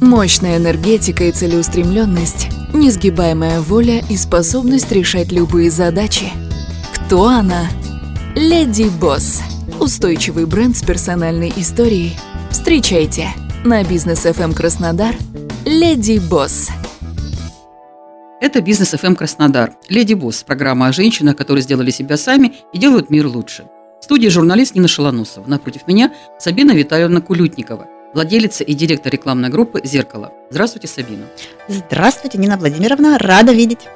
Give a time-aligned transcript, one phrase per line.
[0.00, 6.26] Мощная энергетика и целеустремленность, несгибаемая воля и способность решать любые задачи.
[6.94, 7.68] Кто она?
[8.34, 9.42] Леди Босс.
[9.80, 12.16] Устойчивый бренд с персональной историей.
[12.50, 13.28] Встречайте
[13.64, 15.14] на бизнес FM Краснодар
[15.64, 16.68] Леди Босс.
[18.38, 19.72] Это «Бизнес FM Краснодар».
[19.88, 23.64] «Леди Босс»– программа о женщинах, которые сделали себя сами и делают мир лучше.
[24.00, 25.46] В студии журналист Нина Шалоносова.
[25.48, 30.32] Напротив меня Сабина Витальевна Кулютникова, владелица и директор рекламной группы «Зеркало».
[30.48, 31.26] Здравствуйте, Сабина.
[31.68, 33.18] Здравствуйте, Нина Владимировна.
[33.18, 33.88] Рада видеть.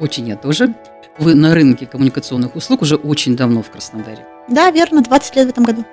[0.00, 0.74] Очень я тоже.
[1.18, 4.24] Вы на рынке коммуникационных услуг уже очень давно в Краснодаре.
[4.48, 5.84] Да, верно, 20 лет в этом году.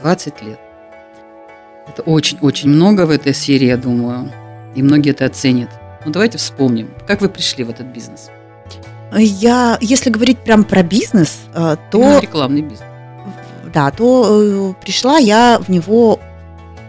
[0.00, 0.58] 20 лет.
[1.86, 4.28] Это очень-очень много в этой сфере, я думаю.
[4.74, 5.70] И многие это оценят.
[6.04, 8.28] Ну давайте вспомним, как вы пришли в этот бизнес?
[9.16, 11.98] Я, если говорить прям про бизнес, э, то...
[11.98, 12.88] Именно рекламный бизнес.
[13.72, 16.18] Да, то э, пришла я в него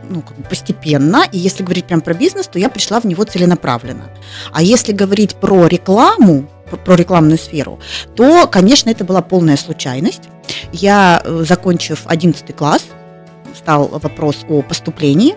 [0.09, 3.23] ну, как бы постепенно, и если говорить прям про бизнес, то я пришла в него
[3.23, 4.09] целенаправленно.
[4.51, 6.47] А если говорить про рекламу,
[6.85, 7.79] про рекламную сферу,
[8.15, 10.23] то, конечно, это была полная случайность.
[10.71, 12.85] Я, э, закончив 11 класс,
[13.55, 15.35] стал вопрос о поступлении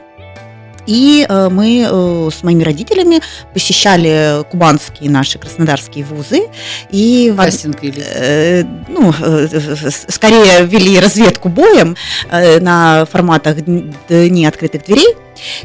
[0.86, 3.20] и э, мы э, с моими родителями
[3.52, 6.48] посещали кубанские наши краснодарские вузы.
[6.90, 8.02] И Кастинг вели?
[8.04, 9.12] Э, ну,
[10.08, 11.96] скорее вели разведку боем
[12.30, 13.56] на форматах
[14.08, 15.16] Дни открытых дверей.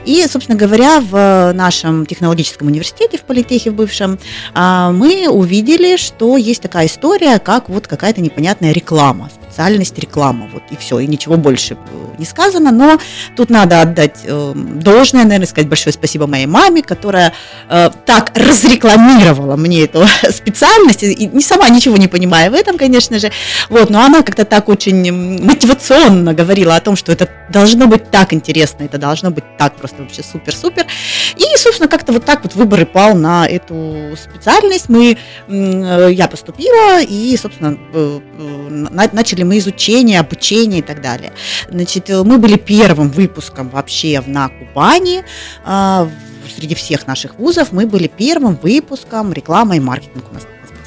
[0.06, 4.20] И, собственно говоря, в нашем технологическом университете, в политехе в бывшем,
[4.54, 10.64] э, мы увидели, что есть такая история, как вот какая-то непонятная реклама, специальность реклама, вот
[10.72, 11.78] и все, и ничего больше
[12.20, 13.00] не сказано, но
[13.36, 17.34] тут надо отдать э, должное, наверное, сказать большое спасибо моей маме, которая
[17.70, 23.18] э, так разрекламировала мне эту специальность, и не сама ничего не понимая в этом, конечно
[23.20, 23.32] же,
[23.70, 25.12] вот, но она как-то так очень
[25.44, 30.02] мотивационно говорила о том, что это должно быть так интересно, это должно быть так просто
[30.02, 30.88] вообще супер-супер,
[31.36, 36.28] и, собственно, как-то вот так вот выбор и пал на эту специальность, мы, э, я
[36.30, 41.34] поступила, и, собственно, э, э, начали мы изучение, обучение и так далее.
[41.70, 45.26] Значит, мы были первым выпуском вообще на Кубани,
[45.66, 46.10] а,
[46.56, 50.44] среди всех наших вузов мы были первым выпуском реклама и маркетинг у нас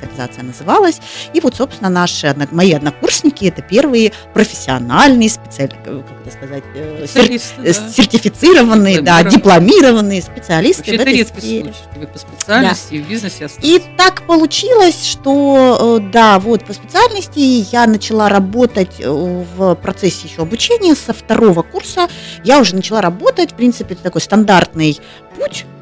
[0.06, 1.00] специализация называлась.
[1.32, 7.40] И вот, собственно, наши, мои однокурсники, это первые профессиональные специалисты, как это сказать, э, сер-
[7.64, 7.72] да.
[7.72, 10.82] сертифицированные, да, дипломированные специалисты.
[10.82, 12.96] Вообще, это редкий случай, вы по специальности да.
[12.96, 13.68] и в бизнесе остались.
[13.68, 17.38] И так получилось, что, э, да, вот по специальности
[17.72, 22.08] я начала работать э, в процессе еще обучения со второго курса.
[22.44, 24.98] Я уже начала работать, в принципе, это такой стандартный
[25.36, 25.64] путь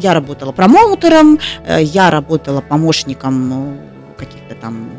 [0.00, 4.90] я работала промоутером, э, я работала помощником э, каких-то там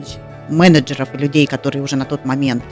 [0.50, 2.64] менеджеров людей, которые уже на тот момент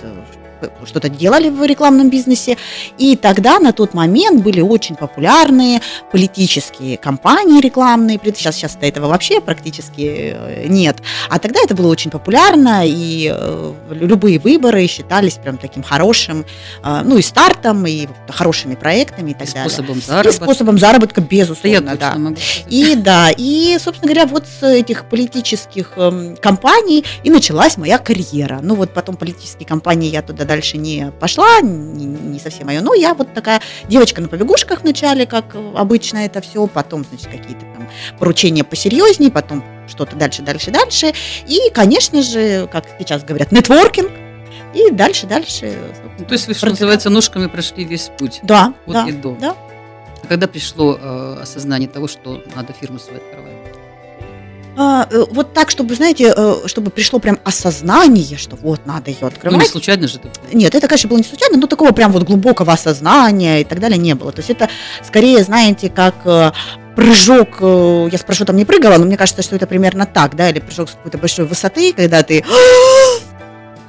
[0.85, 2.57] что-то делали в рекламном бизнесе.
[2.97, 8.19] И тогда на тот момент были очень популярные политические кампании рекламные.
[8.23, 10.97] Сейчас, сейчас этого вообще практически э, нет.
[11.29, 16.45] А тогда это было очень популярно, и э, любые выборы считались прям таким хорошим,
[16.83, 19.69] э, ну и стартом, и хорошими проектами и так и далее.
[19.69, 20.29] Способом заработка.
[20.29, 22.15] И способом заработка, безусловно, да.
[22.15, 22.33] да.
[22.67, 28.59] И да, и, собственно говоря, вот с этих политических эм, кампаний и началась моя карьера.
[28.61, 32.81] Ну вот потом политические кампании я туда дальше не пошла, не, не совсем мое.
[32.81, 37.61] Но я вот такая девочка на побегушках вначале, как обычно это все, потом, значит, какие-то
[37.73, 37.87] там
[38.19, 41.13] поручения посерьезнее, потом что-то дальше, дальше, дальше.
[41.47, 44.11] И, конечно же, как сейчас говорят, нетворкинг,
[44.73, 45.73] и дальше, дальше.
[46.19, 48.41] Ну, то есть вы, что называется, ножками прошли весь путь.
[48.43, 49.35] Да, от да, и до.
[49.39, 49.55] да.
[50.21, 53.80] А когда пришло э, осознание того, что надо фирму свою открывать?
[54.77, 59.27] А, э, вот так, чтобы, знаете, э, чтобы пришло прям осознание, что вот надо ее
[59.27, 59.57] открывать.
[59.57, 60.29] Ну, не случайно же это.
[60.53, 63.97] Нет, это, конечно, было не случайно, но такого прям вот глубокого осознания и так далее
[63.97, 64.31] не было.
[64.31, 64.69] То есть это
[65.05, 66.51] скорее, знаете, как э,
[66.95, 70.59] прыжок, я спрошу, там не прыгала, но мне кажется, что это примерно так, да, или
[70.59, 72.43] прыжок с какой-то большой высоты, когда ты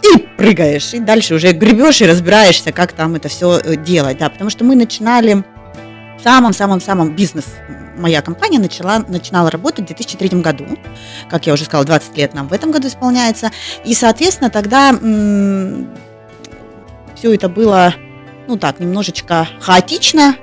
[0.03, 4.51] и прыгаешь, и дальше уже гребешь и разбираешься, как там это все делать, да, потому
[4.51, 5.45] что мы начинали
[6.19, 7.45] в самом-самом-самом бизнес
[7.97, 10.67] моя компания начала, начинала работать в 2003 году.
[11.31, 13.51] Как я уже сказала, 20 лет нам в этом году исполняется.
[13.85, 15.89] И, соответственно, тогда м-
[17.17, 17.95] все это было,
[18.49, 20.37] ну так, немножечко хаотично,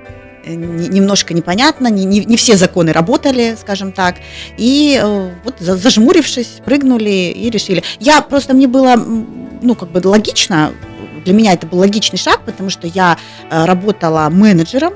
[0.46, 4.16] э, немножко непонятно, не, не, не все законы работали, скажем так.
[4.58, 7.84] И э, вот зажмурившись, прыгнули и решили.
[8.00, 10.72] Я просто, мне было, ну, как бы логично,
[11.30, 13.16] для меня это был логичный шаг, потому что я
[13.52, 14.96] работала менеджером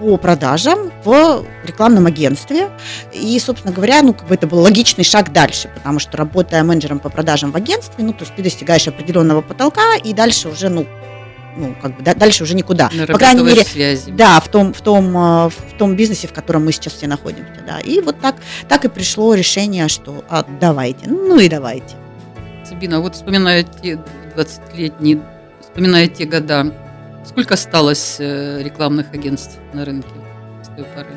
[0.00, 2.70] по продажам в рекламном агентстве.
[3.12, 7.00] И, собственно говоря, ну, как бы это был логичный шаг дальше, потому что работая менеджером
[7.00, 10.86] по продажам в агентстве, ну, то есть ты достигаешь определенного потолка, и дальше уже, ну,
[11.54, 12.90] ну, как бы да, дальше уже никуда.
[13.06, 14.10] По крайней мере, связи.
[14.10, 17.60] да, в том, в том, э, в том бизнесе, в котором мы сейчас все находимся,
[17.66, 17.78] да.
[17.80, 18.36] И вот так,
[18.68, 21.96] так и пришло решение, что а, давайте, ну и давайте.
[22.64, 23.98] Сабина, вот вспоминая те
[24.36, 25.20] 20-летние,
[25.78, 26.74] вспоминая те года,
[27.24, 30.08] сколько осталось э, рекламных агентств на рынке
[30.60, 31.16] с той поры?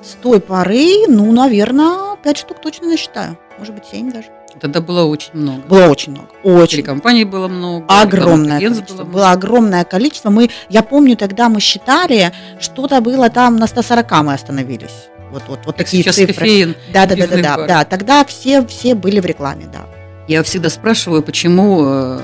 [0.00, 3.36] С той поры, ну, наверное, 5 штук точно насчитаю.
[3.58, 4.28] Может быть, 7 даже.
[4.60, 5.60] Тогда было очень много.
[5.62, 6.28] Было очень много.
[6.44, 6.84] Очень.
[6.84, 7.84] Компаний было много.
[7.88, 8.94] Огромное количество.
[8.94, 9.12] Было, много.
[9.12, 10.30] было огромное количество.
[10.30, 15.08] Мы, я помню, тогда мы считали, что-то было там на 140 мы остановились.
[15.32, 16.32] Вот, вот, вот такие сейчас цифры.
[16.32, 17.84] Кофеин, да, да, да, да, да, да.
[17.84, 19.84] Тогда все, все были в рекламе, да.
[20.28, 22.20] Я всегда спрашиваю, почему э,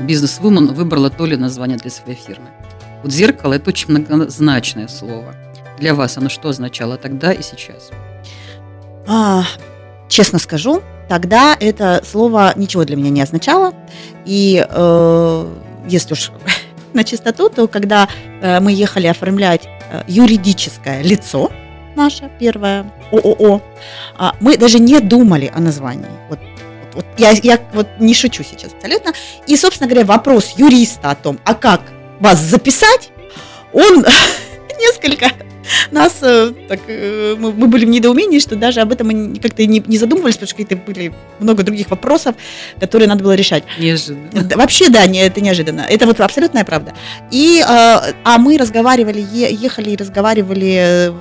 [0.00, 2.48] бизнес-вумен выбрала то ли название для своей фирмы.
[3.02, 5.34] Вот зеркало– это очень многозначное слово.
[5.78, 7.90] Для вас оно что означало тогда и сейчас?
[9.06, 9.44] А,
[10.08, 13.72] честно скажу, тогда это слово ничего для меня не означало.
[14.26, 15.46] И э,
[15.88, 16.32] если уж
[16.92, 18.08] на чистоту, то когда
[18.42, 21.50] э, мы ехали оформлять э, юридическое лицо,
[21.96, 23.62] наше первое ООО,
[24.18, 26.06] э, мы даже не думали о названии.
[26.28, 26.38] Вот,
[26.94, 29.12] вот, я, я вот не шучу сейчас абсолютно.
[29.46, 31.82] И, собственно говоря, вопрос юриста о том, а как
[32.20, 33.10] вас записать,
[33.72, 34.04] он
[34.80, 35.32] несколько
[35.90, 39.64] нас э, так, э, мы, мы были в недоумении, что даже об этом мы как-то
[39.66, 42.34] не, не задумывались, потому что какие-то были много других вопросов,
[42.78, 43.64] которые надо было решать.
[43.78, 44.42] Неожиданно.
[44.42, 45.86] Да, вообще, да, не, это неожиданно.
[45.88, 46.94] Это вот абсолютная правда.
[47.30, 51.12] И, а, а мы разговаривали, ехали и разговаривали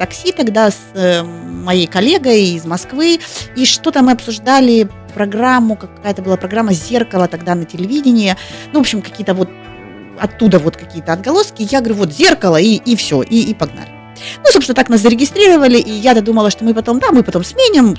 [0.00, 3.20] такси тогда с э, моей коллегой из Москвы,
[3.54, 8.34] и что-то мы обсуждали программу, какая-то была программа «Зеркало» тогда на телевидении,
[8.72, 9.50] ну, в общем, какие-то вот
[10.18, 11.68] оттуда вот какие-то отголоски.
[11.70, 13.90] Я говорю, вот зеркало, и, и все, и, и погнали.
[14.38, 17.94] Ну, собственно, так нас зарегистрировали, и я-то думала, что мы потом, да, мы потом сменим,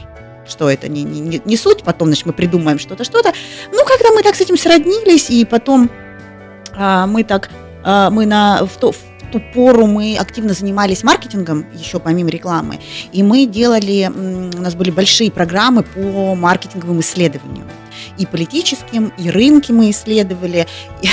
[0.48, 3.32] что это не, не, не суть, потом, значит, мы придумаем что-то, что-то.
[3.72, 5.92] Ну, когда мы так с этим сроднились, и потом
[6.74, 7.52] а, мы так,
[7.84, 8.98] а, мы на, в, то, в
[9.32, 12.80] ту пору мы активно занимались маркетингом, еще помимо рекламы,
[13.12, 17.68] и мы делали, у нас были большие программы по маркетинговым исследованиям
[18.18, 20.68] и политическим, и рынки мы исследовали.
[21.02, 21.10] И,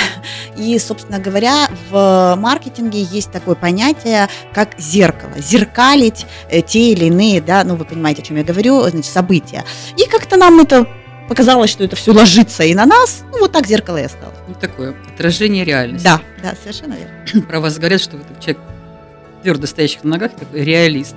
[0.75, 5.33] и, собственно говоря, в маркетинге есть такое понятие, как зеркало.
[5.37, 9.63] Зеркалить э, те или иные, да, ну вы понимаете, о чем я говорю, значит, события.
[9.97, 10.87] И как-то нам это
[11.29, 14.35] показалось, что это все ложится и на нас, ну вот так зеркало и осталось.
[14.47, 16.03] Ну, такое отражение реальности.
[16.03, 17.41] Да, да, совершенно верно.
[17.47, 18.59] Про вас говорят, что вы человек
[19.43, 21.15] твердо стоящих на ногах, такой реалист,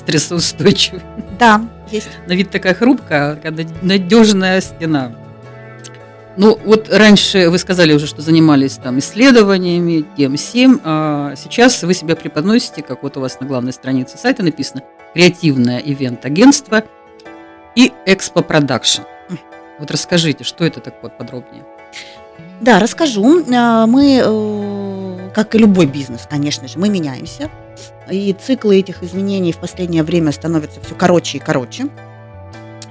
[0.00, 1.02] стрессоустойчивый.
[1.38, 1.62] Да,
[1.92, 2.08] есть.
[2.26, 5.12] На вид такая хрупкая, такая надежная стена.
[6.36, 11.92] Ну, вот раньше вы сказали уже, что занимались там исследованиями, тем всем, а сейчас вы
[11.92, 16.84] себя преподносите, как вот у вас на главной странице сайта написано, креативное ивент-агентство
[17.76, 19.02] и экспо продакшн.
[19.80, 21.64] Вот расскажите, что это такое подробнее?
[22.60, 23.42] Да, расскажу.
[23.52, 27.50] А, мы, э, как и любой бизнес, конечно же, мы меняемся.
[28.10, 31.88] И циклы этих изменений в последнее время становятся все короче и короче.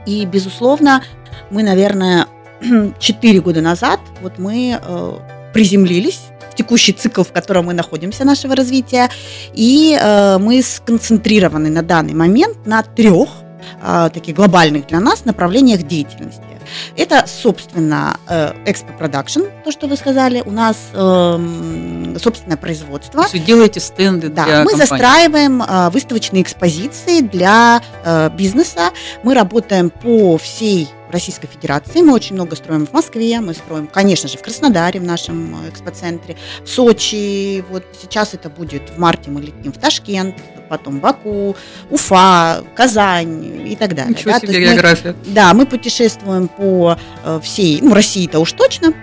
[0.08, 1.04] И, безусловно,
[1.52, 2.26] мы, наверное,
[3.00, 5.14] 4 года назад вот мы э,
[5.54, 6.22] приземлились
[6.52, 9.10] в текущий цикл, в котором мы находимся нашего развития,
[9.54, 13.30] и э, мы сконцентрированы на данный момент на трех
[13.82, 16.44] э, таких глобальных для нас направлениях деятельности.
[16.96, 20.44] Это, собственно, Production, то, что вы сказали.
[20.46, 23.14] У нас э, собственное производство.
[23.14, 24.86] То есть вы делаете стенды да, для мы компании.
[24.86, 28.92] застраиваем э, выставочные экспозиции для э, бизнеса.
[29.24, 32.02] Мы работаем по всей Российской Федерации.
[32.02, 35.70] Мы очень много строим в Москве, мы строим, конечно же, в Краснодаре, в нашем э,
[35.70, 37.64] экспоцентре, в Сочи.
[37.70, 40.36] Вот сейчас это будет в марте мы летим в Ташкент,
[40.70, 41.56] потом Баку,
[41.90, 44.14] Уфа, Казань и так далее.
[44.14, 44.40] Ничего да?
[44.40, 45.16] себе география.
[45.26, 48.94] Мы, да, мы путешествуем по э, всей, ну, России-то уж точно,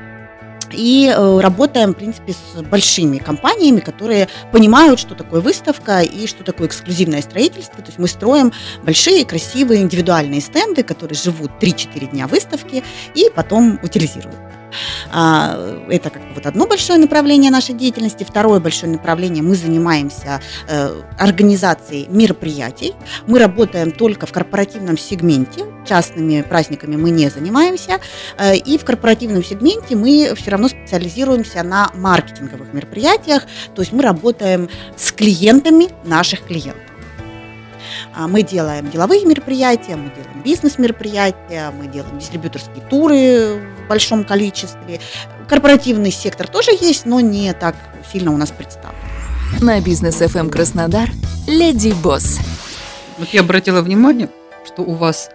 [0.73, 6.45] и э, работаем, в принципе, с большими компаниями, которые понимают, что такое выставка и что
[6.45, 7.83] такое эксклюзивное строительство.
[7.83, 12.83] То есть мы строим большие, красивые, индивидуальные стенды, которые живут 3-4 дня выставки
[13.15, 14.37] и потом утилизируют.
[15.19, 15.57] А,
[15.89, 18.23] это как вот одно большое направление нашей деятельности.
[18.23, 22.93] Второе большое направление мы занимаемся э, организацией мероприятий.
[23.27, 27.99] Мы работаем только в корпоративном сегменте, частными праздниками мы не занимаемся.
[28.37, 33.45] Э, и в корпоративном сегменте мы все равно специализируемся на маркетинговых мероприятиях.
[33.75, 34.69] То есть мы работаем
[34.99, 36.86] с клиентами наших клиентов.
[38.17, 45.01] А, мы делаем деловые мероприятия, мы делаем бизнес-мероприятия, мы делаем дистрибьюторские туры в большом количестве.
[45.47, 47.77] Корпоративный сектор тоже есть, но не так
[48.11, 48.97] сильно у нас представлен.
[49.61, 51.11] На бизнес FM эм Краснодар
[51.47, 52.39] Леди Босс.
[53.19, 54.31] Вот я обратила внимание,
[54.65, 55.29] что у вас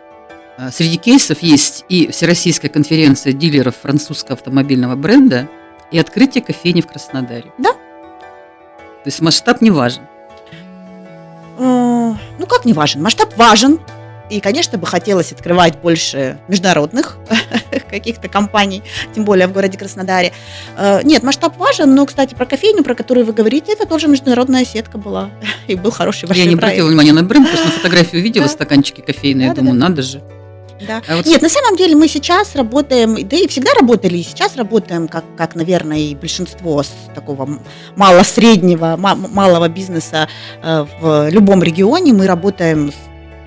[0.58, 5.48] а, среди кейсов есть и Всероссийская конференция дилеров французского автомобильного бренда
[5.92, 7.54] и открытие кофейни в Краснодаре.
[7.60, 7.74] Да.
[7.74, 10.02] То есть масштаб не важен.
[12.40, 13.02] Ну как не важен?
[13.02, 13.80] Масштаб важен.
[14.30, 17.18] И, конечно, бы хотелось открывать больше международных
[17.90, 18.82] каких-то компаний,
[19.14, 20.32] тем более в городе Краснодаре.
[20.78, 24.64] Э, нет, масштаб важен, но, кстати, про кофейню, про которую вы говорите, это тоже международная
[24.64, 25.32] сетка была.
[25.68, 29.02] И был хороший большой Я не обратила внимания на бренд, просто на фотографии увидела стаканчики
[29.02, 30.22] кофейные, я думаю, надо же.
[30.88, 31.02] Да.
[31.08, 31.26] А вот...
[31.26, 35.24] Нет, на самом деле мы сейчас работаем, да и всегда работали, и сейчас работаем, как,
[35.38, 37.60] как наверное, и большинство с такого
[37.96, 40.28] мало-среднего, малого бизнеса
[40.62, 42.14] э, в любом регионе.
[42.14, 42.92] Мы работаем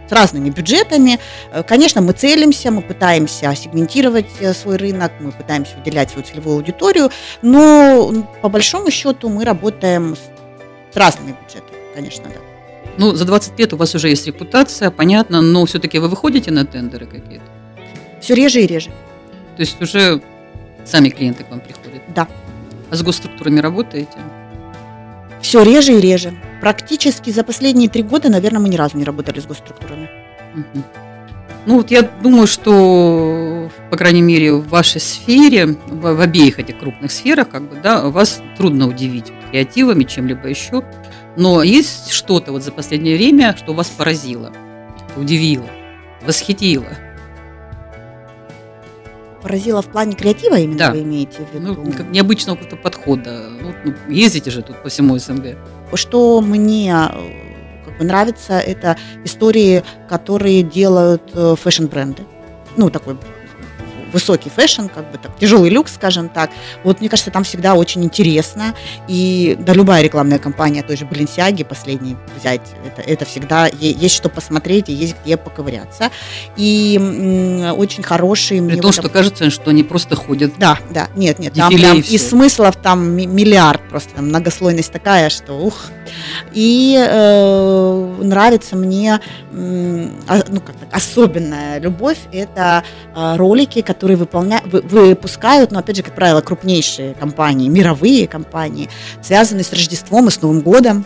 [0.09, 1.19] с разными бюджетами.
[1.53, 6.57] Э, конечно, мы целимся, мы пытаемся сегментировать э, свой рынок, мы пытаемся выделять свою целевую
[6.57, 7.11] аудиторию,
[7.43, 8.13] но
[8.43, 10.17] по большому счету мы работаем
[10.93, 12.54] с разными бюджетами, конечно, да.
[12.99, 16.65] Ну, за 20 лет у вас уже есть репутация, понятно, но все-таки вы выходите на
[16.65, 17.45] тендеры какие-то?
[18.21, 18.91] Все реже и реже.
[19.57, 20.23] То есть уже
[20.85, 22.03] сами клиенты к вам приходят?
[22.15, 22.29] Да.
[22.91, 24.19] А с госструктурами работаете?
[25.41, 26.35] Все реже и реже.
[26.61, 30.09] Практически за последние три года, наверное, мы ни разу не работали с госструктурами.
[30.55, 30.85] Угу.
[31.67, 36.79] Ну вот я думаю, что, по крайней мере, в вашей сфере, в, в обеих этих
[36.79, 40.85] крупных сферах, как бы, да, вас трудно удивить креативами, чем-либо еще.
[41.37, 44.53] Но есть что-то вот за последнее время, что вас поразило,
[45.17, 45.69] удивило,
[46.23, 46.87] восхитило?
[49.43, 50.91] Поразило в плане креатива именно да.
[50.93, 51.75] вы имеете в виду?
[51.75, 53.49] Ну, как необычного какого-то подхода.
[53.51, 55.57] Ну, ну, ездите же тут по всему СНГ.
[55.93, 62.23] Что мне э, как бы нравится, это истории, которые делают э, fashion-бренды.
[62.77, 63.19] Ну, такой
[64.15, 66.51] высокий fashion, как бы так, тяжелый люкс, скажем так.
[66.85, 68.75] Вот мне кажется, там всегда очень интересно.
[69.09, 74.29] И да, любая рекламная кампания той же Баленсиаги последний взять, это, это всегда есть что
[74.29, 76.11] посмотреть и есть где поковыряться.
[76.57, 78.63] И м, очень хорошие...
[78.63, 80.53] При том, что кажется, что они просто ходят.
[80.59, 85.29] Да, да, нет, нет, там прям и, и смыслов там миллиард просто, там многослойность такая,
[85.29, 85.87] что ух.
[86.53, 89.21] И э, нравится мне,
[89.53, 90.09] э,
[90.49, 94.61] ну как особенная любовь, это э, ролики, которые выполня...
[94.65, 98.89] выпускают, но опять же, как правило, крупнейшие компании, мировые компании,
[99.23, 101.05] связанные с Рождеством и с Новым годом.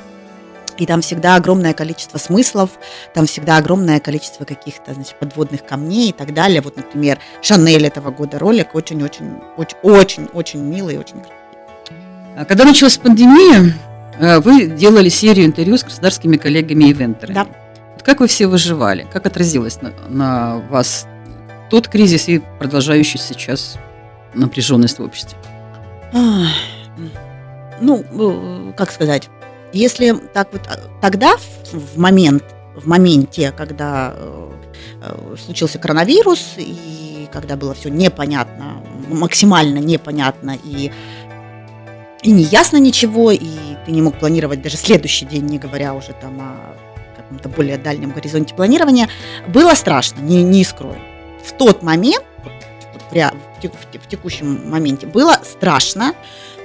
[0.76, 2.70] И там всегда огромное количество смыслов,
[3.12, 6.60] там всегда огромное количество каких-то значит, подводных камней и так далее.
[6.60, 12.46] Вот, например, Шанель этого года ролик очень-очень-очень-очень милый и очень красивый.
[12.46, 13.74] Когда началась пандемия,
[14.18, 17.34] вы делали серию интервью с государственными коллегами-ивентерами.
[17.34, 17.46] Да.
[18.04, 19.06] Как вы все выживали?
[19.12, 21.06] Как отразилось на, на вас
[21.70, 23.76] тот кризис и продолжающийся сейчас
[24.34, 25.38] напряженность в обществе?
[27.80, 29.28] Ну, э, как сказать,
[29.72, 30.62] если так вот
[31.00, 31.36] тогда,
[31.72, 32.42] в момент,
[32.74, 34.50] в моменте, когда э,
[35.02, 40.90] э, случился коронавирус, и когда было все непонятно, максимально непонятно, и,
[42.22, 46.12] и не ясно ничего, и ты не мог планировать даже следующий день, не говоря уже
[46.12, 46.76] там о
[47.16, 49.08] каком-то более дальнем горизонте планирования,
[49.46, 50.98] было страшно, не, не скрою
[51.42, 52.22] в тот момент,
[53.10, 56.12] в текущем моменте, было страшно,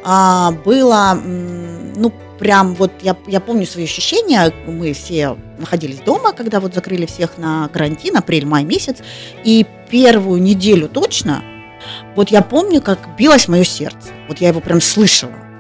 [0.04, 6.60] а, было, ну, прям вот я, я помню свои ощущения, мы все находились дома, когда
[6.60, 8.98] вот закрыли всех на карантин, апрель-май месяц,
[9.46, 11.42] и первую неделю точно,
[12.18, 15.53] вот я помню, как билось мое сердце, вот я его прям слышала,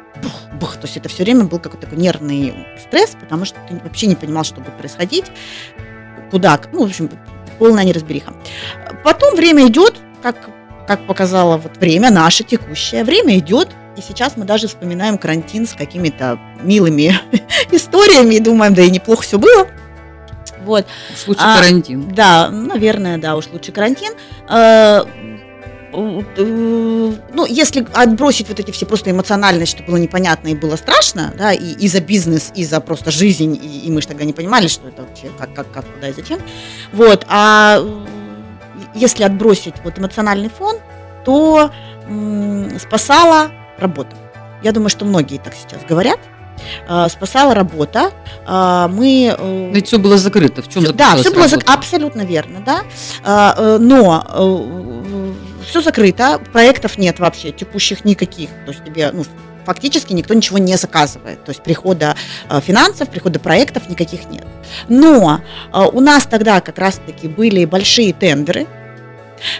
[0.63, 4.08] бух, то есть это все время был какой-то такой нервный стресс, потому что ты вообще
[4.08, 5.25] не понимал, что будет происходить,
[6.32, 7.10] куда, ну, в общем,
[7.60, 8.34] полная неразбериха.
[9.03, 10.50] Потом время идет, как,
[10.88, 15.74] как показало вот время, наше текущее, время идет, и сейчас мы даже вспоминаем карантин с
[15.74, 17.13] какими-то милыми
[17.72, 19.67] историями и думаем, да и неплохо все было.
[20.63, 20.88] Вот.
[21.13, 22.10] Уж лучше а, карантин.
[22.15, 24.13] Да, наверное, да, уж лучше карантин.
[24.48, 25.05] А,
[25.95, 31.53] ну, если отбросить вот эти все просто эмоциональность, что было непонятно и было страшно, да,
[31.53, 34.67] и, и за бизнес, и за просто жизнь, и, и мы же тогда не понимали,
[34.67, 36.39] что это вообще, как, как, как, куда и зачем.
[36.91, 37.79] Вот, а
[38.95, 40.77] если отбросить вот эмоциональный фон,
[41.23, 41.71] что
[42.07, 44.15] м, спасала работа.
[44.62, 46.19] Я думаю, что многие так сейчас говорят.
[46.88, 48.12] А, спасала работа.
[48.45, 49.33] А, мы...
[49.38, 50.62] э, Ведь все было закрыто.
[50.62, 52.81] В чем Всё- Да, все было зак- абсолютно верно, да.
[53.23, 54.23] А, э, Но
[55.63, 58.50] все закрыто, проектов нет вообще, текущих никаких.
[58.65, 59.25] То есть тебе, ну,
[59.65, 61.43] фактически никто ничего не заказывает.
[61.43, 62.15] То есть прихода
[62.50, 64.46] э, финансов, прихода проектов никаких нет.
[64.88, 65.41] Но
[65.74, 68.67] э, у нас тогда как раз-таки были большие тендеры,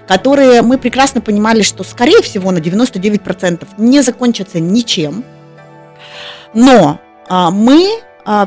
[0.08, 5.26] которые мы прекрасно понимали, что, скорее всего, на 99% не закончатся ничем.
[6.54, 7.90] Но а, мы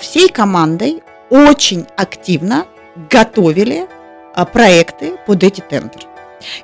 [0.01, 2.67] всей командой очень активно
[3.11, 3.87] готовили
[4.53, 6.07] проекты под эти тендеры.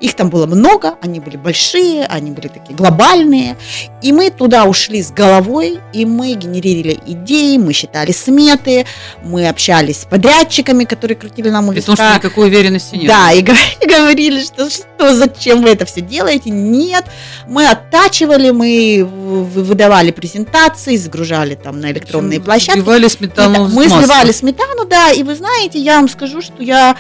[0.01, 3.57] Их там было много, они были большие, они были такие глобальные.
[4.03, 8.87] И мы туда ушли с головой, и мы генерировали идеи, мы считали сметы,
[9.23, 13.09] мы общались с подрядчиками, которые крутили нам у При том, что никакой уверенности нет.
[13.09, 13.43] Да, и
[13.87, 16.51] говорили, что, что зачем вы это все делаете?
[16.51, 17.05] Нет,
[17.47, 22.81] мы оттачивали, мы выдавали презентации, загружали там на электронные Причем площадки.
[22.81, 26.97] Сбивали сметану мы сливали сметану, да, и вы знаете, я вам скажу, что я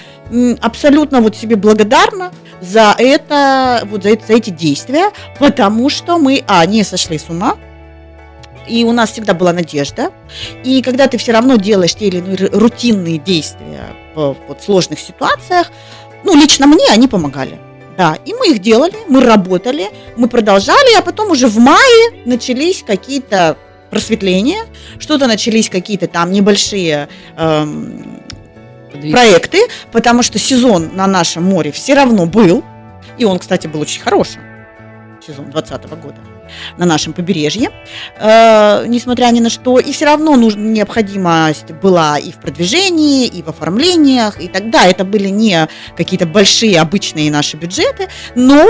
[0.60, 6.42] абсолютно вот себе благодарна за это, вот за, это- за эти действия, потому что мы,
[6.46, 7.56] а, не сошли с ума,
[8.68, 10.12] и у нас всегда была надежда,
[10.64, 13.82] и когда ты все равно делаешь те или иные ру- рутинные действия
[14.14, 15.70] в вот, сложных ситуациях,
[16.24, 17.58] ну, лично мне они помогали.
[17.98, 22.82] Да, и мы их делали, мы работали, мы продолжали, а потом уже в мае начались
[22.82, 23.58] какие-то
[23.90, 24.64] просветления,
[24.98, 28.21] что-то начались какие-то там небольшие эм,
[29.10, 32.64] Проекты, потому что сезон на нашем море все равно был,
[33.18, 34.42] и он, кстати, был очень хорошим,
[35.26, 36.18] сезон 2020 года
[36.76, 37.70] на нашем побережье,
[38.18, 43.42] э, несмотря ни на что, и все равно нужна необходимость была и в продвижении, и
[43.42, 48.66] в оформлениях, и тогда это были не какие-то большие обычные наши бюджеты, но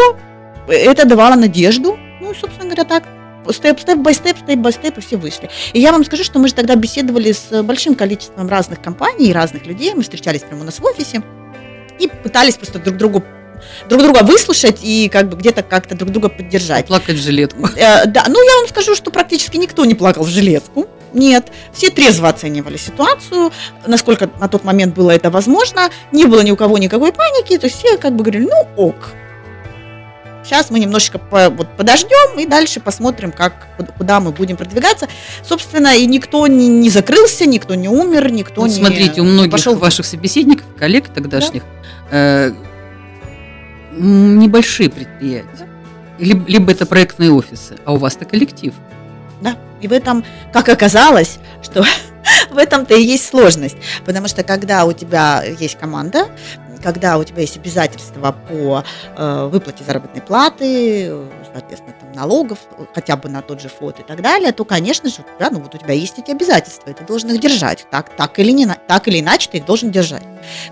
[0.69, 3.05] это давало надежду, ну, собственно говоря, так,
[3.51, 5.51] степ, степ бай степ, степ бай степ, и все вышли.
[5.73, 9.33] И я вам скажу, что мы же тогда беседовали с большим количеством разных компаний и
[9.33, 9.93] разных людей.
[9.95, 11.23] Мы встречались прямо у нас в офисе
[11.99, 13.25] и пытались просто друг другу
[13.89, 16.87] друг друга выслушать и как бы где-то как-то друг друга поддержать.
[16.87, 17.67] Плакать в жилетку.
[17.77, 20.87] Э, да, ну я вам скажу, что практически никто не плакал в жилетку.
[21.13, 23.53] Нет, все трезво оценивали ситуацию,
[23.87, 25.91] насколько на тот момент было это возможно.
[26.11, 29.13] Не было ни у кого никакой паники, то есть все как бы говорили, ну ок.
[30.45, 35.07] Сейчас мы немножечко по- вот, подождем и дальше посмотрим, как, куда мы будем продвигаться.
[35.45, 39.53] Собственно, и никто не, не закрылся, никто не умер, никто Вот не смотрите, у многих
[39.53, 41.63] пошел ваших собеседников, коллег тогдашних,
[42.11, 42.53] э,
[43.93, 45.69] м, небольшие предприятия.
[46.19, 48.75] Либо, либо это проектные офисы, а у вас-то коллектив.
[49.41, 51.85] Да, и в этом, как оказалось, что
[52.51, 53.77] в этом-то и есть сложность.
[54.05, 56.29] Потому что когда у тебя есть команда,
[56.83, 58.85] когда у тебя есть обязательства по
[59.17, 61.13] э, выплате заработной платы,
[61.53, 62.59] соответственно, там, налогов,
[62.95, 65.75] хотя бы на тот же фонд и так далее, то, конечно же, тебя, ну, вот
[65.75, 67.87] у тебя есть эти обязательства, и ты должен их держать.
[67.91, 70.25] Так, так, или, не, так или иначе ты их должен держать.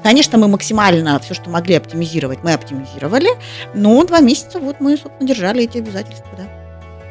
[0.02, 3.28] Конечно, мы максимально все, что могли оптимизировать, мы оптимизировали,
[3.74, 6.44] но два месяца вот мы, собственно, держали эти обязательства, да.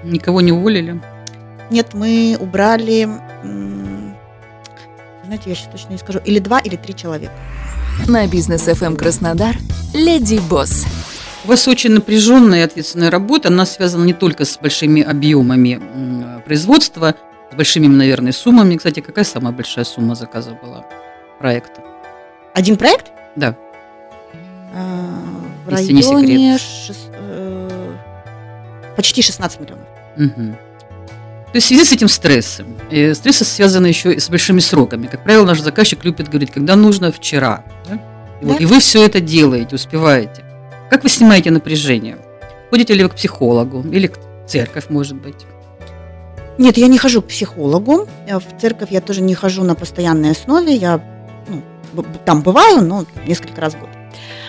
[0.04, 1.02] Никого не уволили.
[1.70, 3.08] Нет, мы убрали,
[5.24, 7.34] знаете, я сейчас точно не скажу, или два, или три человека.
[8.08, 9.56] На бизнес FM Краснодар
[9.94, 10.86] Леди Босс.
[11.46, 13.50] У вас очень напряженная и ответственная работа.
[13.50, 15.80] Она связана не только с большими объемами
[16.46, 17.16] производства,
[17.52, 18.78] с большими, наверное, суммами.
[18.78, 20.86] Кстати, какая самая большая сумма заказа была
[21.40, 21.82] проекта?
[22.54, 23.08] Один проект?
[23.36, 23.56] Да.
[24.76, 25.16] А,
[25.66, 27.96] В Если не районе шес- э,
[28.96, 29.86] почти 16 миллионов.
[30.18, 30.56] Мгм.
[31.52, 35.08] То есть в связи с этим стрессом, э, стрессы связаны еще и с большими сроками.
[35.08, 37.64] Как правило, наш заказчик любит говорить, когда нужно, вчера.
[37.88, 37.96] да?
[38.42, 38.64] И, вот, Да.
[38.64, 40.44] и вы все это делаете, успеваете.
[40.92, 42.18] Как вы снимаете напряжение?
[42.70, 45.46] Ходите ли вы к психологу или к церковь, может быть?
[46.60, 48.08] Нет, я не хожу к психологу.
[48.28, 50.76] Э, В церковь я тоже не хожу на постоянной основе.
[50.76, 51.02] Я
[51.94, 53.90] ну, там бываю, но несколько раз в год.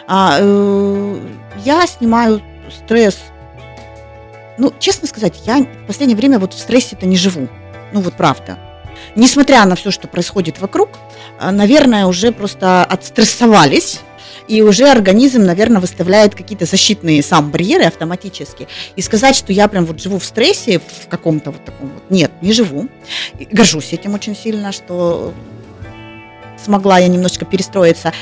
[0.07, 1.19] А, э,
[1.65, 3.17] я снимаю стресс.
[4.61, 7.49] Ну, честно сказать, я в последнее время вот в стрессе-то не живу.
[7.95, 8.59] Ну, вот правда.
[9.17, 10.91] Несмотря на все, что происходит вокруг,
[11.39, 14.01] а, наверное, уже просто отстрессовались.
[14.49, 18.69] И уже организм, наверное, выставляет какие-то защитные сам барьеры автоматически.
[18.97, 22.31] И сказать, что я прям вот живу в стрессе, в каком-то вот таком вот, нет,
[22.43, 22.89] не живу.
[23.39, 25.33] И горжусь этим очень сильно, что
[26.63, 28.13] смогла я немножечко перестроиться.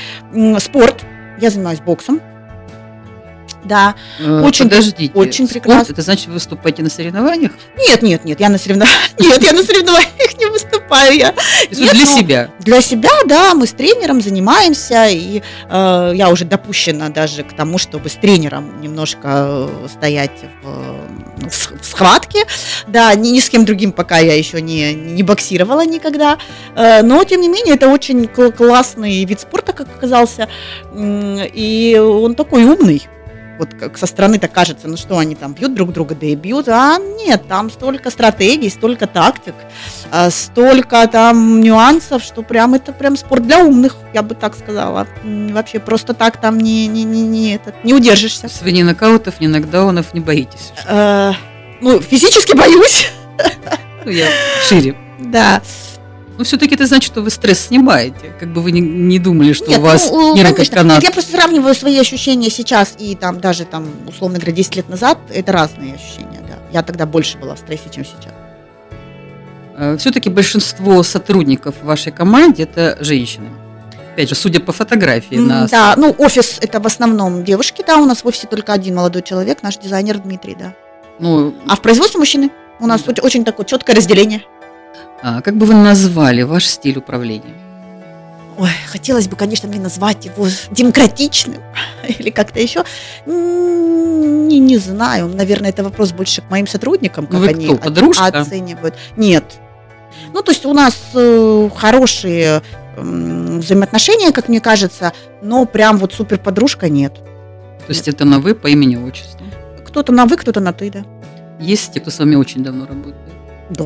[0.59, 1.03] Спорт.
[1.41, 2.21] Я занимаюсь боксом.
[3.65, 3.95] Да.
[4.19, 5.11] Э, Очень- Подождите.
[5.13, 5.93] очень Спорт, прекрасно.
[5.93, 7.51] Это значит, вы выступаете на соревнованиях?
[7.77, 8.97] Нет, нет, нет, я на соревнованиях.
[9.19, 11.13] Нет, я на соревнованиях не выступаю.
[11.17, 11.33] Я
[11.71, 12.49] Нет, для ну, себя?
[12.59, 17.77] Для себя, да, мы с тренером занимаемся, и э, я уже допущена даже к тому,
[17.77, 20.31] чтобы с тренером немножко э, стоять
[20.63, 22.45] в, э, в в схватке.
[22.87, 26.37] Да, ни, ни с кем другим пока я еще не, не боксировала никогда.
[26.75, 30.47] Э, но, тем не менее, это очень кл- классный вид спорта, как оказался.
[30.95, 33.07] И он такой умный.
[33.59, 36.35] Вот как со стороны так кажется, ну что они там бьют друг друга, да и
[36.35, 36.69] бьют.
[36.69, 39.53] А нет, там столько стратегий, столько тактик,
[40.11, 45.05] а, столько там нюансов, что прям это прям спорт для умных, я бы так сказала.
[45.25, 48.47] Вообще просто так там не, не, не, не, этот, не То удержишься.
[48.47, 50.71] есть вы ни нокаутов, ни нокдаунов не боитесь?
[50.87, 51.33] Э,
[51.81, 53.11] ну, физически боюсь,
[54.05, 54.27] Ну, я
[54.69, 54.95] шире.
[55.19, 55.61] да.
[56.39, 58.31] Но все-таки это значит, что вы стресс снимаете.
[58.39, 60.77] Как бы вы не, не думали, что Нет, у вас ну, конечно.
[60.77, 61.03] канат.
[61.03, 65.17] Я просто сравниваю свои ощущения сейчас и там даже там, условно говоря, 10 лет назад,
[65.33, 66.55] это разные ощущения, да.
[66.71, 68.31] Я тогда больше была в стрессе, чем сейчас.
[69.99, 73.49] Все-таки большинство сотрудников в вашей команде это женщины.
[74.13, 77.97] Опять же, судя по фотографии М, на Да, ну офис это в основном девушки, да,
[77.97, 80.73] у нас в офисе только один молодой человек, наш дизайнер Дмитрий, да.
[81.19, 82.49] ну, А в производстве мужчины.
[82.79, 84.41] У нас очень- очень такое четкое разделение.
[85.23, 87.55] А, как бы вы назвали ваш стиль управления?
[88.57, 91.61] Ой, хотелось бы, конечно, мне назвать его демократичным
[92.19, 92.83] или как-то еще.
[93.25, 95.27] Не, не знаю.
[95.29, 98.25] Наверное, это вопрос больше к моим сотрудникам, Ну, как вы они кто, подружка?
[98.25, 98.95] оценивают.
[99.15, 99.45] Нет.
[100.33, 102.61] Ну, то есть у нас э, хорошие
[102.97, 107.13] взаимоотношения, как мне кажется, но прям вот супер подружка нет.
[107.15, 109.45] То есть это на вы по имени отчеству.
[109.87, 111.03] Кто-то на вы, кто-то на ты, да.
[111.59, 113.15] Есть те, кто с вами очень давно работает.
[113.69, 113.85] Да.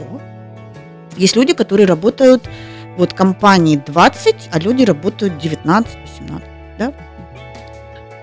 [1.17, 2.49] Есть люди, которые работают,
[2.97, 6.93] вот компании 20, а люди работают 19-18.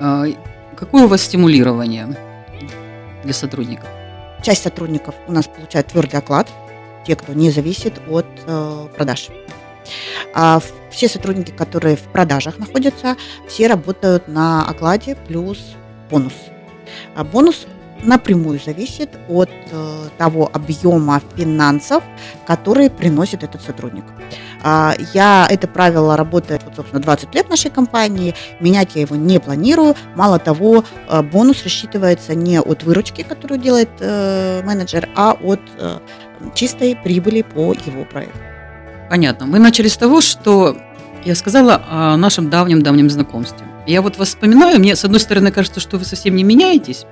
[0.01, 0.25] А,
[0.77, 2.17] какое у вас стимулирование
[3.25, 3.89] для сотрудников?
[4.43, 6.49] Часть сотрудников у нас получает твердый оклад,
[7.07, 9.29] те, кто не зависит от э, продаж.
[10.35, 13.17] А все сотрудники, которые в продажах находятся,
[13.49, 15.59] все работают на окладе плюс
[16.11, 16.35] бонус.
[17.15, 17.67] А бонус
[18.03, 22.03] напрямую зависит от э, того объема финансов,
[22.47, 24.05] которые приносит этот сотрудник.
[24.63, 29.41] А, я это правило работает, вот, собственно, 20 лет нашей компании, менять я его не
[29.41, 29.95] планирую.
[30.15, 35.61] Мало того, э, бонус рассчитывается не от выручки, которую делает э, менеджер, а от
[36.55, 38.39] чистой прибыли по его проекту.
[39.11, 39.47] Понятно.
[39.47, 40.77] Мы начали с того, что
[41.25, 43.67] я сказала о нашем давнем-давнем знакомстве.
[43.87, 47.07] Я вот вас вспоминаю, мне с одной стороны кажется, что вы совсем не меняетесь,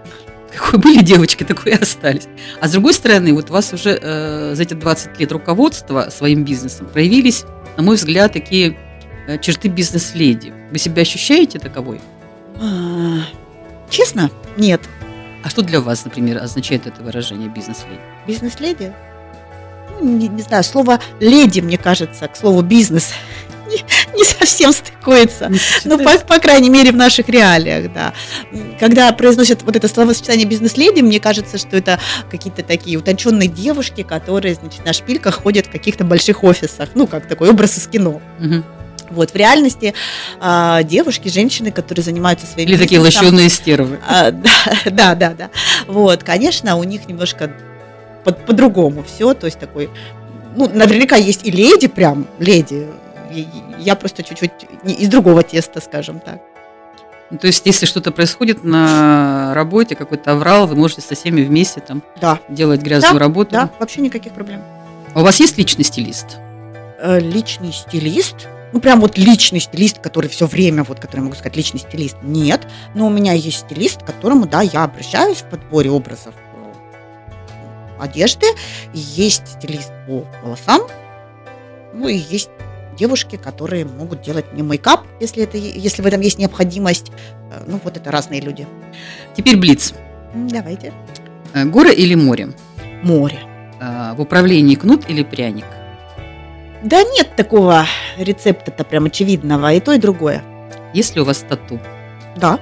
[0.54, 2.28] какой были девочки, такой и остались.
[2.60, 6.44] А с другой стороны, вот у вас уже э, за эти 20 лет руководства своим
[6.44, 7.44] бизнесом проявились,
[7.76, 8.76] на мой взгляд, такие
[9.26, 10.52] э, черты бизнес-леди.
[10.70, 12.00] Вы себя ощущаете таковой?
[12.60, 13.20] А,
[13.90, 14.30] Честно?
[14.56, 14.80] Нет.
[15.44, 18.00] А что для вас, например, означает это выражение бизнес-леди?
[18.26, 18.92] Бизнес-леди?
[20.00, 23.12] Ну, не, не знаю, слово леди, мне кажется, к слову бизнес
[24.18, 25.50] не, совсем стыкуется.
[25.84, 28.12] Ну, по, по крайней мере, в наших реалиях, да.
[28.80, 31.98] Когда произносят вот это словосочетание бизнес-леди, мне кажется, что это
[32.30, 36.90] какие-то такие утонченные девушки, которые, значит, на шпильках ходят в каких-то больших офисах.
[36.94, 38.20] Ну, как такой образ из кино.
[38.38, 38.64] Мгм.
[39.10, 39.94] Вот, в реальности
[40.38, 43.98] а, девушки, женщины, которые занимаются своим Или такие лощеные стервы.
[44.06, 44.50] а, да,
[44.84, 45.50] да, да, да.
[45.86, 47.50] Вот, конечно, у них немножко
[48.24, 49.88] по- по-другому все, то есть такой,
[50.56, 52.86] ну, наверняка есть и леди прям, леди.
[53.78, 54.52] Я просто чуть-чуть
[54.84, 56.40] из другого теста, скажем так.
[57.30, 61.80] Ну, То есть, если что-то происходит на работе, какой-то аврал, вы можете со всеми вместе
[61.80, 63.50] там Да, делать грязную Да, работу.
[63.52, 64.62] да, вообще никаких проблем.
[65.14, 66.38] А у вас есть личный стилист?
[67.00, 71.54] Э, Личный стилист, ну прям вот личный стилист, который все время, вот, который могу сказать,
[71.56, 72.66] личный стилист, нет.
[72.94, 76.34] Но у меня есть стилист, к которому, да, я обращаюсь в подборе образов
[77.98, 78.46] одежды.
[78.94, 80.82] Есть стилист по волосам,
[81.92, 82.50] ну и есть
[82.98, 87.12] девушки, которые могут делать мне мейкап, если, это, если в этом есть необходимость.
[87.52, 88.66] Э, Ну, вот это разные люди.
[89.36, 89.94] Теперь Блиц.
[90.34, 90.92] Давайте.
[91.54, 92.48] Э, Горы или море?
[93.02, 93.38] Море.
[93.80, 95.64] Э, В управлении кнут или пряник?
[96.82, 97.86] Да нет такого
[98.18, 100.42] рецепта-то прям очевидного, и то, и другое.
[100.94, 101.78] Есть ли у вас тату?
[102.36, 102.58] Да,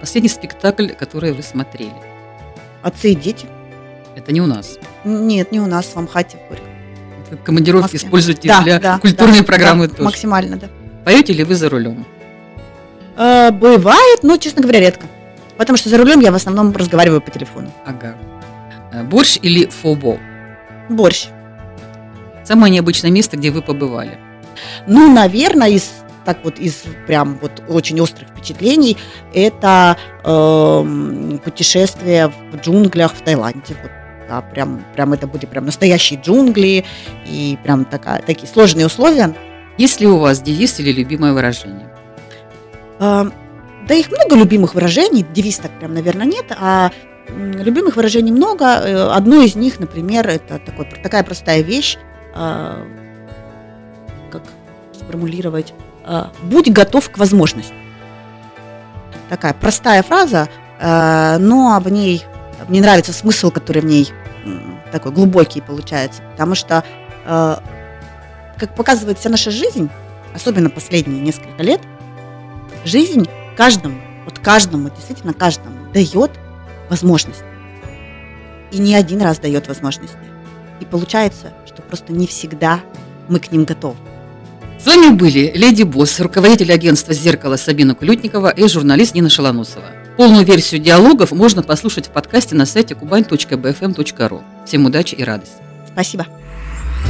[0.00, 1.92] Последний спектакль, который вы смотрели.
[2.82, 3.46] отцы и дети.
[4.14, 4.78] Это не у нас.
[5.04, 6.36] Нет, не у нас, в Амхате.
[6.36, 6.68] в Горьком.
[7.44, 8.08] Командировки Москве.
[8.08, 10.04] используете Да, для да, культурной да, программы да, тоже.
[10.04, 10.68] Максимально, да.
[11.04, 12.06] Поете ли вы за рулем?
[13.16, 15.06] Э, бывает, но, честно говоря, редко.
[15.56, 17.72] Потому что за рулем я в основном разговариваю по телефону.
[17.84, 18.16] Ага.
[18.92, 20.18] Э, Борщ или фобо?
[20.88, 21.28] Борщ.
[22.44, 24.18] Самое необычное место, где вы побывали.
[24.86, 25.90] Ну, наверное, из
[26.26, 28.96] так вот из прям вот очень острых впечатлений,
[29.32, 33.76] это э, путешествие в джунглях в Таиланде.
[33.80, 33.90] Вот,
[34.28, 36.84] да, прям, прям это были прям настоящие джунгли
[37.26, 39.34] и прям такая, такие сложные условия.
[39.78, 41.88] Есть ли у вас девиз или любимое выражение?
[42.98, 43.24] Э,
[43.86, 46.90] да их много любимых выражений, девиз так прям, наверное, нет, а
[47.28, 48.64] любимых выражений много.
[48.64, 51.98] Э, одно из них, например, это такой, такая простая вещь,
[52.34, 52.84] э,
[54.30, 54.42] как
[54.92, 57.74] сформулировать, э, будь готов к возможности.
[59.28, 60.48] Такая простая фраза,
[60.80, 62.22] но в ней
[62.68, 64.12] мне нравится смысл, который в ней
[64.92, 66.84] такой глубокий получается, потому что,
[67.24, 69.88] как показывает вся наша жизнь,
[70.34, 71.80] особенно последние несколько лет,
[72.84, 76.30] жизнь каждому, вот каждому, действительно каждому дает
[76.88, 77.42] возможность.
[78.72, 80.16] И не один раз дает возможности.
[80.80, 82.80] И получается, что просто не всегда
[83.28, 83.96] мы к ним готовы.
[84.78, 89.86] С вами были Леди Босс, руководитель агентства «Зеркало» Сабина Кулютникова и журналист Нина Шалонусова.
[90.16, 94.42] Полную версию диалогов можно послушать в подкасте на сайте kuban.bfm.ru.
[94.64, 95.56] Всем удачи и радости.
[95.92, 96.26] Спасибо.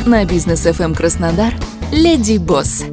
[0.04, 1.54] На бизнес FM Краснодар
[1.92, 2.84] «Леди Босс»